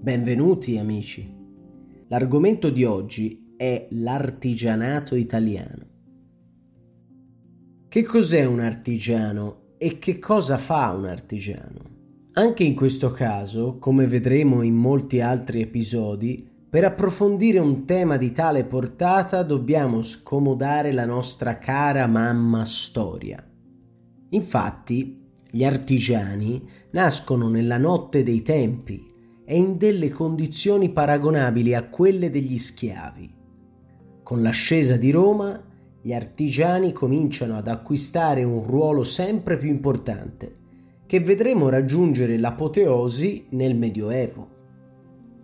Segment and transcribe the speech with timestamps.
[0.00, 1.28] Benvenuti amici.
[2.06, 5.86] L'argomento di oggi è l'artigianato italiano.
[7.88, 11.80] Che cos'è un artigiano e che cosa fa un artigiano?
[12.34, 18.30] Anche in questo caso, come vedremo in molti altri episodi, per approfondire un tema di
[18.30, 23.44] tale portata dobbiamo scomodare la nostra cara mamma storia.
[24.30, 29.07] Infatti, gli artigiani nascono nella notte dei tempi
[29.50, 33.34] e in delle condizioni paragonabili a quelle degli schiavi.
[34.22, 35.58] Con l'ascesa di Roma,
[36.02, 40.54] gli artigiani cominciano ad acquistare un ruolo sempre più importante,
[41.06, 44.48] che vedremo raggiungere l'apoteosi nel Medioevo.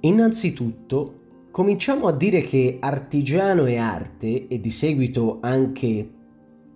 [0.01, 6.11] Innanzitutto, cominciamo a dire che artigiano e arte, e di seguito anche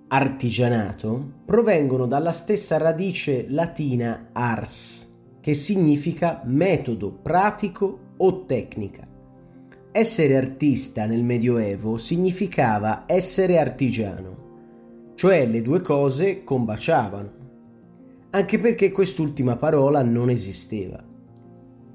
[0.08, 5.07] artigianato, provengono dalla stessa radice latina ars,
[5.48, 9.08] che significa metodo pratico o tecnica.
[9.90, 17.32] Essere artista nel Medioevo significava essere artigiano, cioè le due cose combaciavano,
[18.28, 21.02] anche perché quest'ultima parola non esisteva.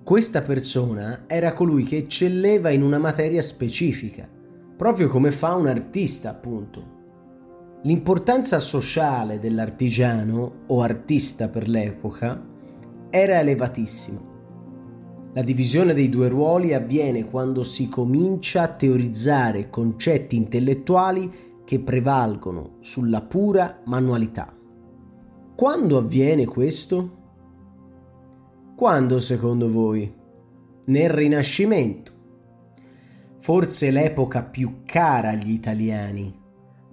[0.03, 4.27] Questa persona era colui che eccelleva in una materia specifica,
[4.75, 7.01] proprio come fa un artista, appunto.
[7.83, 12.49] L'importanza sociale dell'artigiano o artista per l'epoca
[13.15, 14.19] era elevatissima.
[15.33, 21.31] La divisione dei due ruoli avviene quando si comincia a teorizzare concetti intellettuali
[21.63, 24.51] che prevalgono sulla pura manualità.
[25.55, 27.17] Quando avviene questo?
[28.75, 30.11] Quando secondo voi?
[30.85, 32.11] Nel Rinascimento.
[33.37, 36.35] Forse l'epoca più cara agli italiani,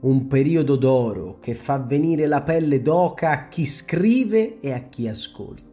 [0.00, 5.08] un periodo d'oro che fa venire la pelle d'oca a chi scrive e a chi
[5.08, 5.69] ascolta.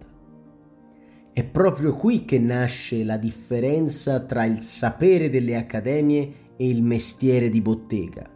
[1.37, 7.49] È proprio qui che nasce la differenza tra il sapere delle accademie e il mestiere
[7.49, 8.27] di bottega.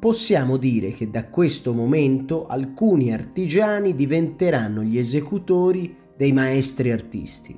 [0.00, 7.56] Possiamo dire che da questo momento alcuni artigiani diventeranno gli esecutori dei maestri artisti.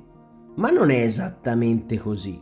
[0.57, 2.39] Ma non è esattamente così.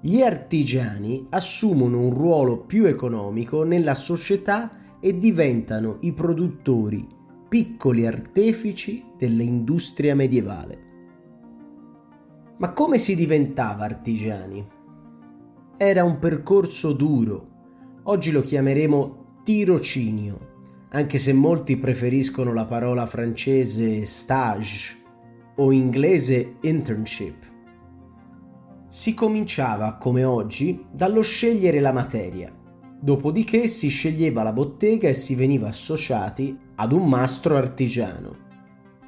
[0.00, 7.18] Gli artigiani assumono un ruolo più economico nella società e diventano i produttori
[7.50, 10.78] piccoli artefici dell'industria medievale.
[12.58, 14.64] Ma come si diventava artigiani?
[15.76, 17.48] Era un percorso duro,
[18.04, 20.48] oggi lo chiameremo tirocinio,
[20.90, 24.98] anche se molti preferiscono la parola francese stage
[25.56, 27.50] o inglese internship.
[28.86, 32.54] Si cominciava, come oggi, dallo scegliere la materia,
[33.00, 38.36] dopodiché si sceglieva la bottega e si veniva associati ad un mastro artigiano,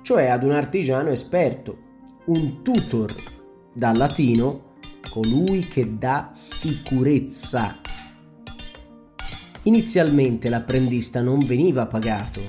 [0.03, 1.79] cioè ad un artigiano esperto,
[2.27, 3.15] un tutor,
[3.73, 4.75] dal latino
[5.09, 7.79] colui che dà sicurezza.
[9.63, 12.43] Inizialmente l'apprendista non veniva pagato,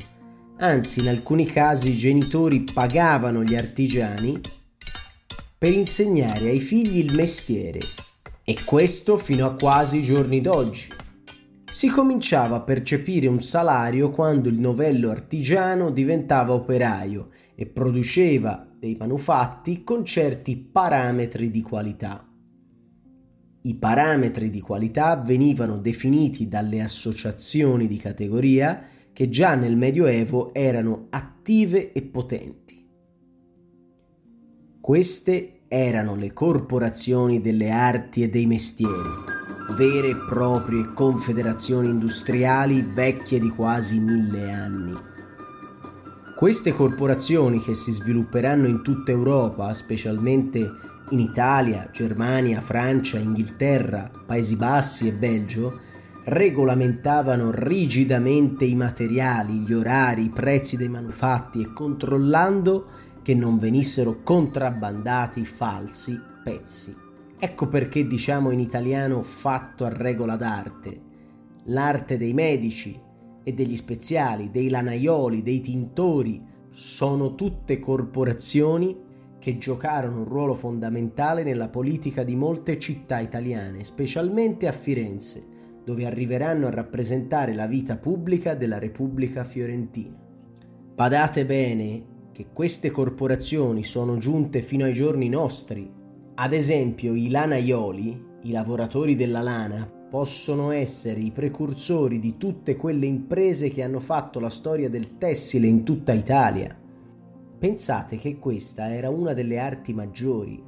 [0.57, 4.41] anzi in alcuni casi i genitori pagavano gli artigiani
[5.57, 7.79] per insegnare ai figli il mestiere,
[8.43, 10.89] e questo fino a quasi i giorni d'oggi
[11.73, 18.95] si cominciava a percepire un salario quando il novello artigiano diventava operaio e produceva dei
[18.95, 22.29] manufatti con certi parametri di qualità.
[23.63, 28.79] I parametri di qualità venivano definiti dalle associazioni di categoria
[29.11, 32.87] che già nel Medioevo erano attive e potenti.
[34.79, 39.32] Queste erano le corporazioni delle arti e dei mestieri
[39.71, 45.11] vere e proprie confederazioni industriali vecchie di quasi mille anni.
[46.35, 50.71] Queste corporazioni che si svilupperanno in tutta Europa, specialmente
[51.09, 55.79] in Italia, Germania, Francia, Inghilterra, Paesi Bassi e Belgio,
[56.25, 62.87] regolamentavano rigidamente i materiali, gli orari, i prezzi dei manufatti e controllando
[63.21, 67.12] che non venissero contrabbandati falsi pezzi.
[67.43, 71.01] Ecco perché diciamo in italiano fatto a regola d'arte.
[71.65, 72.97] L'arte dei medici
[73.43, 78.97] e degli speziali, dei lanaioli, dei tintori, sono tutte corporazioni
[79.39, 85.43] che giocarono un ruolo fondamentale nella politica di molte città italiane, specialmente a Firenze,
[85.83, 90.17] dove arriveranno a rappresentare la vita pubblica della Repubblica fiorentina.
[90.95, 96.01] Badate bene che queste corporazioni sono giunte fino ai giorni nostri
[96.35, 103.05] ad esempio, i lanaioli, i lavoratori della lana, possono essere i precursori di tutte quelle
[103.05, 106.75] imprese che hanno fatto la storia del tessile in tutta Italia.
[107.57, 110.61] Pensate che questa era una delle arti maggiori,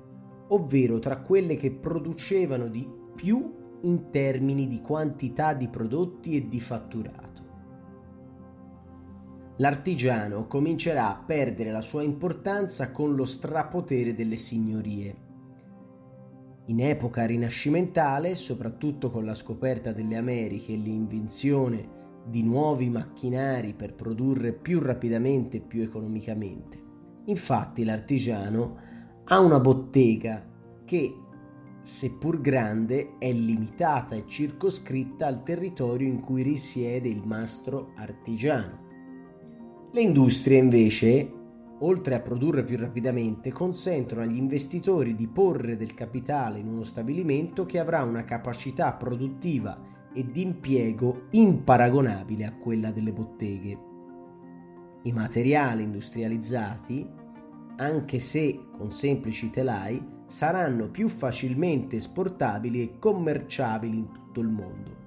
[0.49, 6.59] ovvero tra quelle che producevano di più in termini di quantità di prodotti e di
[6.59, 7.43] fatturato.
[9.57, 15.24] L'artigiano comincerà a perdere la sua importanza con lo strapotere delle signorie.
[16.67, 21.93] In epoca rinascimentale, soprattutto con la scoperta delle Americhe e l'invenzione
[22.27, 26.81] di nuovi macchinari per produrre più rapidamente e più economicamente.
[27.25, 28.77] Infatti l'artigiano
[29.25, 30.43] ha una bottega
[30.83, 31.13] che
[31.81, 38.83] seppur grande, è limitata e circoscritta al territorio in cui risiede il mastro artigiano.
[39.91, 41.31] Le industrie invece,
[41.79, 47.65] oltre a produrre più rapidamente, consentono agli investitori di porre del capitale in uno stabilimento
[47.65, 53.77] che avrà una capacità produttiva e di impiego imparagonabile a quella delle botteghe.
[55.03, 57.07] I materiali industrializzati,
[57.77, 65.04] anche se con semplici telai, saranno più facilmente esportabili e commerciabili in tutto il mondo.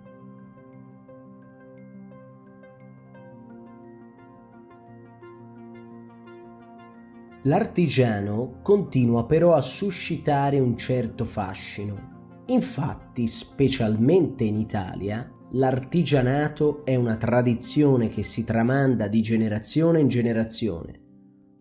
[7.48, 12.42] L'artigiano continua però a suscitare un certo fascino.
[12.48, 21.00] Infatti, specialmente in Italia, l'artigianato è una tradizione che si tramanda di generazione in generazione.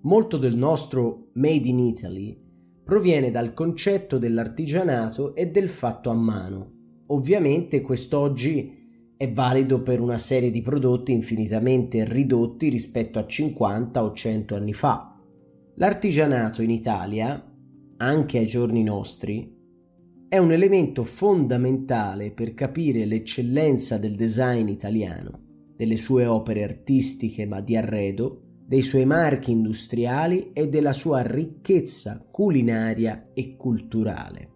[0.02, 2.38] Molto del nostro Made in Italy
[2.84, 7.04] proviene dal concetto dell'artigianato e del fatto a mano.
[7.08, 14.12] Ovviamente quest'oggi è valido per una serie di prodotti infinitamente ridotti rispetto a 50 o
[14.12, 15.14] 100 anni fa.
[15.80, 17.40] L'artigianato in Italia,
[17.98, 19.56] anche ai giorni nostri,
[20.28, 25.40] è un elemento fondamentale per capire l'eccellenza del design italiano,
[25.76, 32.28] delle sue opere artistiche ma di arredo, dei suoi marchi industriali e della sua ricchezza
[32.32, 34.50] culinaria e culturale.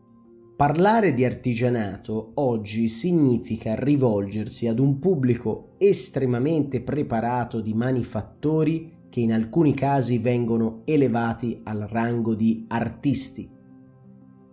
[0.58, 9.34] Parlare di artigianato oggi significa rivolgersi ad un pubblico estremamente preparato di manifattori che in
[9.34, 13.48] alcuni casi vengono elevati al rango di artisti.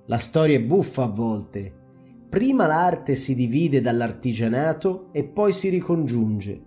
[0.07, 1.73] La storia è buffa a volte.
[2.29, 6.61] Prima l'arte si divide dall'artigianato e poi si ricongiunge.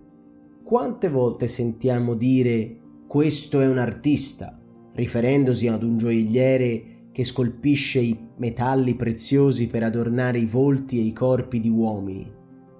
[0.64, 4.58] Quante volte sentiamo dire questo è un artista,
[4.94, 11.12] riferendosi ad un gioielliere che scolpisce i metalli preziosi per adornare i volti e i
[11.12, 12.32] corpi di uomini,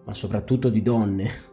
[0.06, 1.51] ma soprattutto di donne.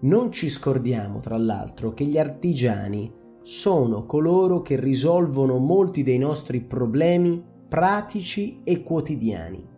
[0.00, 3.10] Non ci scordiamo, tra l'altro, che gli artigiani
[3.40, 9.74] sono coloro che risolvono molti dei nostri problemi pratici e quotidiani.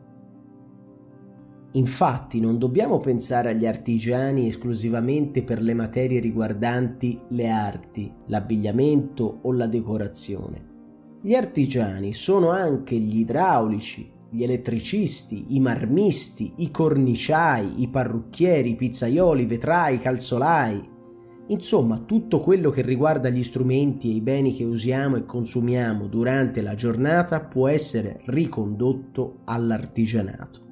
[1.72, 9.52] Infatti non dobbiamo pensare agli artigiani esclusivamente per le materie riguardanti le arti, l'abbigliamento o
[9.52, 10.66] la decorazione.
[11.20, 18.76] Gli artigiani sono anche gli idraulici, gli elettricisti, i marmisti, i corniciai, i parrucchieri, i
[18.76, 20.96] pizzaioli, i vetrai, i calzolai.
[21.48, 26.60] Insomma, tutto quello che riguarda gli strumenti e i beni che usiamo e consumiamo durante
[26.60, 30.66] la giornata può essere ricondotto all'artigianato.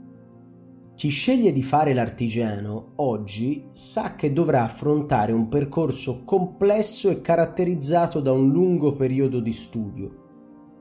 [0.95, 8.21] Chi sceglie di fare l'artigiano oggi sa che dovrà affrontare un percorso complesso e caratterizzato
[8.21, 10.25] da un lungo periodo di studio.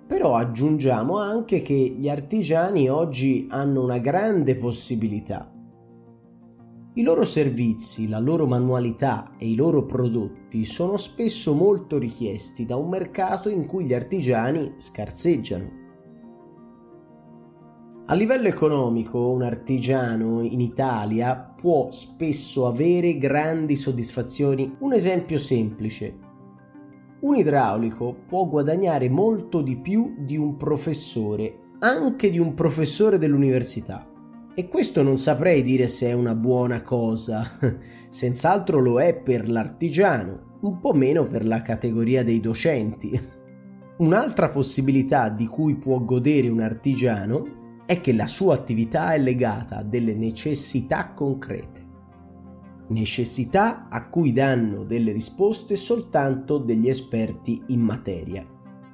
[0.07, 5.51] Però aggiungiamo anche che gli artigiani oggi hanno una grande possibilità.
[6.97, 12.77] I loro servizi, la loro manualità e i loro prodotti sono spesso molto richiesti da
[12.77, 15.83] un mercato in cui gli artigiani scarseggiano.
[18.05, 24.75] A livello economico, un artigiano in Italia può spesso avere grandi soddisfazioni.
[24.79, 26.24] Un esempio semplice.
[27.21, 34.05] Un idraulico può guadagnare molto di più di un professore, anche di un professore dell'università.
[34.53, 37.57] E questo non saprei dire se è una buona cosa.
[38.09, 43.19] Senz'altro lo è per l'artigiano, un po' meno per la categoria dei docenti.
[43.97, 49.77] Un'altra possibilità di cui può godere un artigiano è che la sua attività è legata
[49.77, 51.84] a delle necessità concrete.
[52.87, 58.45] Necessità a cui danno delle risposte soltanto degli esperti in materia.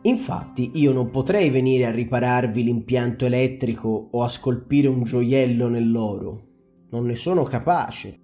[0.04, 6.48] Infatti io non potrei venire a ripararvi l'impianto elettrico o a scolpire un gioiello nell'oro.
[6.90, 8.20] Non ne sono capace.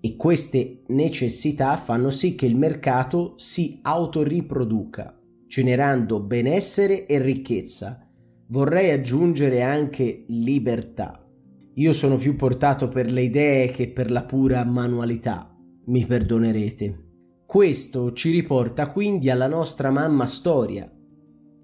[0.00, 8.06] E queste necessità fanno sì che il mercato si autoriproduca, generando benessere e ricchezza
[8.48, 11.25] Vorrei aggiungere anche libertà.
[11.78, 15.54] Io sono più portato per le idee che per la pura manualità,
[15.86, 17.04] mi perdonerete.
[17.46, 20.90] Questo ci riporta quindi alla nostra mamma storia.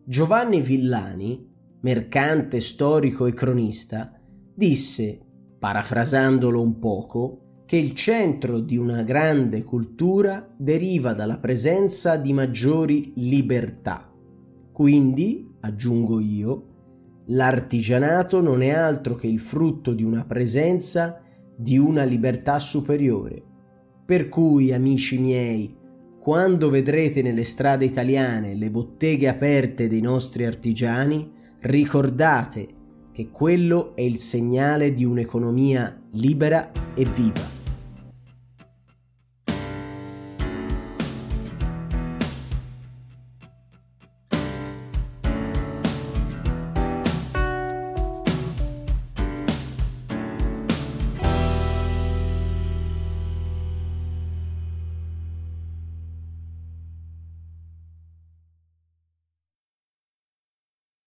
[0.05, 1.51] Giovanni Villani
[1.83, 4.21] mercante, storico e cronista,
[4.55, 5.19] disse,
[5.59, 13.13] parafrasandolo un poco, che il centro di una grande cultura deriva dalla presenza di maggiori
[13.17, 14.13] libertà.
[14.73, 16.72] Quindi, aggiungo io,
[17.33, 21.21] l'artigianato non è altro che il frutto di una presenza
[21.57, 23.43] di una libertà superiore.
[24.05, 25.77] Per cui, amici miei,
[26.19, 32.69] quando vedrete nelle strade italiane le botteghe aperte dei nostri artigiani, ricordate
[33.13, 37.52] che quello è il segnale di un'economia libera e viva.